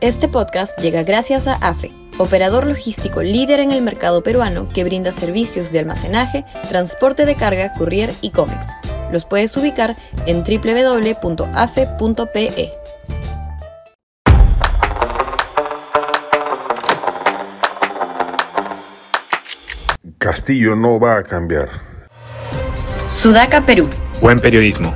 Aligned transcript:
Este 0.00 0.28
podcast 0.28 0.78
llega 0.78 1.02
gracias 1.02 1.46
a 1.46 1.56
AFE, 1.56 1.90
operador 2.16 2.66
logístico 2.66 3.22
líder 3.22 3.60
en 3.60 3.70
el 3.70 3.82
mercado 3.82 4.22
peruano 4.22 4.64
que 4.64 4.82
brinda 4.82 5.12
servicios 5.12 5.72
de 5.72 5.80
almacenaje, 5.80 6.46
transporte 6.70 7.26
de 7.26 7.34
carga, 7.34 7.70
courier 7.76 8.10
y 8.22 8.30
cómics. 8.30 8.66
Los 9.12 9.26
puedes 9.26 9.54
ubicar 9.58 9.94
en 10.24 10.42
www.afe.pe. 10.42 11.50
Castillo 20.16 20.76
no 20.76 20.98
va 20.98 21.18
a 21.18 21.22
cambiar. 21.24 21.68
Sudaca, 23.10 23.66
Perú. 23.66 23.86
Buen 24.22 24.38
periodismo. 24.38 24.94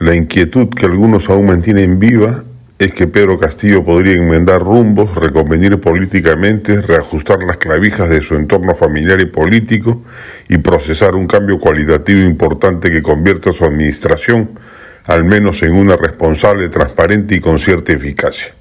La 0.00 0.16
inquietud 0.16 0.68
que 0.70 0.86
algunos 0.86 1.28
aún 1.28 1.46
mantienen 1.46 2.00
viva 2.00 2.42
es 2.80 2.94
que 2.94 3.06
Pedro 3.06 3.38
Castillo 3.38 3.84
podría 3.84 4.14
enmendar 4.14 4.62
rumbos, 4.62 5.14
reconvenir 5.14 5.78
políticamente, 5.80 6.80
reajustar 6.80 7.42
las 7.42 7.58
clavijas 7.58 8.08
de 8.08 8.22
su 8.22 8.36
entorno 8.36 8.74
familiar 8.74 9.20
y 9.20 9.26
político 9.26 10.02
y 10.48 10.56
procesar 10.56 11.14
un 11.14 11.26
cambio 11.26 11.58
cualitativo 11.58 12.20
importante 12.22 12.90
que 12.90 13.02
convierta 13.02 13.52
su 13.52 13.66
administración 13.66 14.58
al 15.06 15.24
menos 15.24 15.62
en 15.62 15.74
una 15.74 15.96
responsable, 15.96 16.70
transparente 16.70 17.34
y 17.34 17.40
con 17.40 17.58
cierta 17.58 17.92
eficacia. 17.92 18.54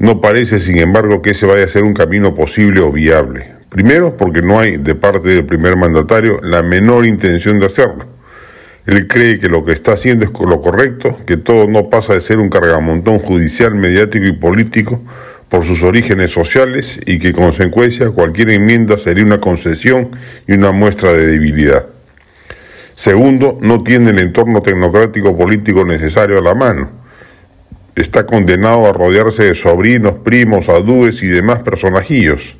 No 0.00 0.20
parece, 0.20 0.58
sin 0.58 0.78
embargo, 0.78 1.22
que 1.22 1.30
ese 1.30 1.46
vaya 1.46 1.64
a 1.64 1.68
ser 1.68 1.84
un 1.84 1.94
camino 1.94 2.34
posible 2.34 2.80
o 2.80 2.90
viable. 2.90 3.54
Primero, 3.68 4.16
porque 4.16 4.42
no 4.42 4.58
hay 4.58 4.78
de 4.78 4.96
parte 4.96 5.28
del 5.28 5.46
primer 5.46 5.76
mandatario 5.76 6.40
la 6.42 6.62
menor 6.62 7.06
intención 7.06 7.60
de 7.60 7.66
hacerlo. 7.66 8.15
Él 8.86 9.08
cree 9.08 9.40
que 9.40 9.48
lo 9.48 9.64
que 9.64 9.72
está 9.72 9.92
haciendo 9.92 10.24
es 10.24 10.30
lo 10.30 10.60
correcto, 10.60 11.18
que 11.26 11.36
todo 11.36 11.66
no 11.66 11.90
pasa 11.90 12.14
de 12.14 12.20
ser 12.20 12.38
un 12.38 12.48
cargamontón 12.48 13.18
judicial, 13.18 13.74
mediático 13.74 14.24
y 14.26 14.32
político 14.32 15.02
por 15.48 15.64
sus 15.64 15.82
orígenes 15.82 16.30
sociales 16.30 17.00
y 17.04 17.18
que 17.18 17.28
en 17.28 17.34
consecuencia 17.34 18.10
cualquier 18.10 18.50
enmienda 18.50 18.96
sería 18.96 19.24
una 19.24 19.38
concesión 19.38 20.10
y 20.46 20.52
una 20.52 20.70
muestra 20.70 21.12
de 21.12 21.26
debilidad. 21.26 21.86
Segundo, 22.94 23.58
no 23.60 23.82
tiene 23.82 24.10
el 24.10 24.20
entorno 24.20 24.62
tecnocrático 24.62 25.36
político 25.36 25.84
necesario 25.84 26.38
a 26.38 26.42
la 26.42 26.54
mano. 26.54 26.90
Está 27.96 28.24
condenado 28.24 28.86
a 28.86 28.92
rodearse 28.92 29.44
de 29.44 29.54
sobrinos, 29.56 30.14
primos, 30.22 30.68
adúes 30.68 31.24
y 31.24 31.26
demás 31.26 31.60
personajillos 31.60 32.54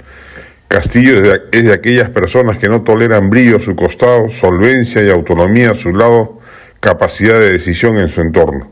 Castillo 0.68 1.16
es 1.52 1.64
de, 1.64 1.72
aquellas 1.72 2.10
personas 2.10 2.58
que 2.58 2.68
no 2.68 2.82
toleran 2.82 3.30
brillo 3.30 3.58
a 3.58 3.60
su 3.60 3.76
costado, 3.76 4.30
solvencia 4.30 5.02
y 5.02 5.10
autonomía 5.10 5.70
a 5.70 5.74
su 5.74 5.94
lado, 5.94 6.40
capacidad 6.80 7.38
de 7.38 7.52
decisión 7.52 7.98
en 7.98 8.08
su 8.08 8.20
entorno. 8.20 8.70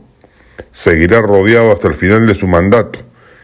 Seguirá 0.71 1.21
rodeado 1.21 1.71
hasta 1.71 1.87
el 1.87 1.93
final 1.93 2.27
de 2.27 2.35
su 2.35 2.47
mandato, 2.47 2.99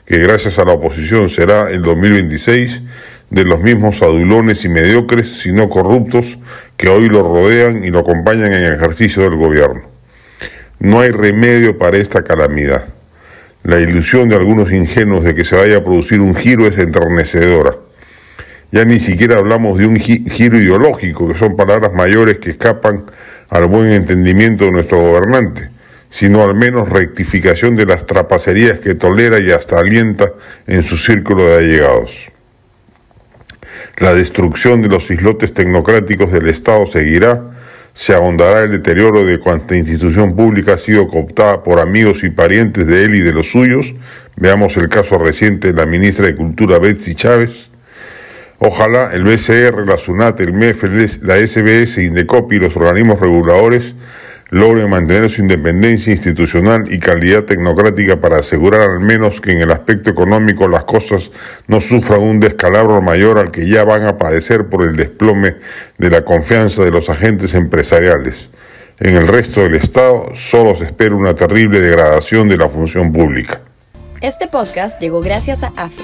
que 0.05 0.17
gracias 0.17 0.59
a 0.59 0.65
la 0.65 0.73
oposición 0.73 1.29
será 1.29 1.71
el 1.71 1.81
2026 1.81 2.83
de 3.29 3.45
los 3.45 3.61
mismos 3.61 4.01
adulones 4.01 4.65
y 4.65 4.69
mediocres, 4.69 5.39
sino 5.41 5.69
corruptos, 5.69 6.37
que 6.75 6.89
hoy 6.89 7.07
lo 7.07 7.23
rodean 7.23 7.85
y 7.85 7.89
lo 7.89 7.99
acompañan 7.99 8.53
en 8.53 8.65
el 8.65 8.73
ejercicio 8.73 9.23
del 9.23 9.37
gobierno. 9.37 9.83
No 10.79 10.99
hay 10.99 11.11
remedio 11.11 11.77
para 11.77 11.97
esta 11.97 12.23
calamidad. 12.23 12.85
La 13.63 13.79
ilusión 13.79 14.27
de 14.27 14.35
algunos 14.35 14.71
ingenuos 14.71 15.23
de 15.23 15.35
que 15.35 15.45
se 15.45 15.55
vaya 15.55 15.77
a 15.77 15.83
producir 15.83 16.19
un 16.19 16.35
giro 16.35 16.67
es 16.67 16.77
enternecedora. 16.77 17.75
Ya 18.71 18.85
ni 18.85 19.01
siquiera 19.01 19.37
hablamos 19.37 19.77
de 19.77 19.85
un 19.85 19.97
giro 19.97 20.57
ideológico, 20.57 21.27
que 21.27 21.37
son 21.37 21.57
palabras 21.57 21.91
mayores 21.93 22.39
que 22.39 22.51
escapan 22.51 23.03
al 23.49 23.65
buen 23.65 23.89
entendimiento 23.89 24.63
de 24.63 24.71
nuestro 24.71 24.97
gobernante, 24.97 25.69
sino 26.09 26.41
al 26.41 26.55
menos 26.55 26.87
rectificación 26.87 27.75
de 27.75 27.85
las 27.85 28.05
trapacerías 28.05 28.79
que 28.79 28.95
tolera 28.95 29.39
y 29.39 29.51
hasta 29.51 29.77
alienta 29.77 30.31
en 30.67 30.83
su 30.83 30.95
círculo 30.95 31.47
de 31.47 31.57
allegados. 31.57 32.29
La 33.97 34.13
destrucción 34.13 34.81
de 34.81 34.87
los 34.87 35.11
islotes 35.11 35.53
tecnocráticos 35.53 36.31
del 36.31 36.47
Estado 36.47 36.85
seguirá, 36.85 37.49
se 37.93 38.13
ahondará 38.13 38.63
el 38.63 38.71
deterioro 38.71 39.25
de 39.25 39.37
cuanta 39.37 39.75
institución 39.75 40.33
pública 40.33 40.75
ha 40.75 40.77
sido 40.77 41.07
cooptada 41.07 41.61
por 41.61 41.81
amigos 41.81 42.23
y 42.23 42.29
parientes 42.29 42.87
de 42.87 43.03
él 43.03 43.15
y 43.15 43.19
de 43.19 43.33
los 43.33 43.51
suyos. 43.51 43.93
Veamos 44.37 44.77
el 44.77 44.87
caso 44.87 45.17
reciente 45.17 45.73
de 45.73 45.77
la 45.77 45.85
ministra 45.85 46.25
de 46.25 46.37
Cultura 46.37 46.79
Betsy 46.79 47.15
Chávez 47.15 47.70
Ojalá 48.63 49.09
el 49.11 49.23
BCR, 49.23 49.87
la 49.87 49.97
SUNAT, 49.97 50.39
el 50.39 50.53
MEF, 50.53 50.83
la 51.23 51.35
SBS, 51.35 51.97
Indecopi 51.97 52.57
y 52.57 52.59
los 52.59 52.75
organismos 52.75 53.19
reguladores 53.19 53.95
logren 54.51 54.87
mantener 54.87 55.31
su 55.31 55.41
independencia 55.41 56.11
institucional 56.13 56.83
y 56.93 56.99
calidad 56.99 57.45
tecnocrática 57.45 58.21
para 58.21 58.37
asegurar 58.37 58.81
al 58.81 58.99
menos 58.99 59.41
que 59.41 59.51
en 59.51 59.61
el 59.61 59.71
aspecto 59.71 60.11
económico 60.11 60.67
las 60.67 60.85
cosas 60.85 61.31
no 61.65 61.81
sufran 61.81 62.21
un 62.21 62.39
descalabro 62.39 63.01
mayor 63.01 63.39
al 63.39 63.49
que 63.49 63.67
ya 63.67 63.83
van 63.83 64.03
a 64.03 64.19
padecer 64.19 64.67
por 64.67 64.83
el 64.83 64.95
desplome 64.95 65.55
de 65.97 66.11
la 66.11 66.23
confianza 66.23 66.83
de 66.83 66.91
los 66.91 67.09
agentes 67.09 67.55
empresariales. 67.55 68.51
En 68.99 69.15
el 69.15 69.27
resto 69.27 69.61
del 69.61 69.73
Estado 69.73 70.35
solo 70.35 70.75
se 70.75 70.83
espera 70.83 71.15
una 71.15 71.33
terrible 71.33 71.81
degradación 71.81 72.47
de 72.47 72.57
la 72.57 72.69
función 72.69 73.11
pública. 73.11 73.61
Este 74.21 74.45
podcast 74.45 75.01
llegó 75.01 75.21
gracias 75.21 75.63
a 75.63 75.71
AFE, 75.75 76.03